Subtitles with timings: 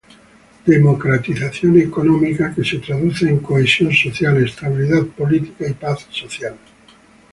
[0.73, 6.55] Democratización económica, que se traduce en cohesión social, estabilidad política y paz social.